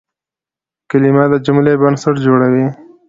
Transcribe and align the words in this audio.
کلیمه 0.89 1.23
د 1.31 1.33
جملې 1.45 1.73
بنسټ 1.81 2.15
جوړوي. 2.25 2.65